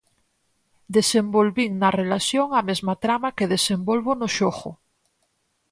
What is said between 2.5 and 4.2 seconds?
a mesma trama que desenvolvo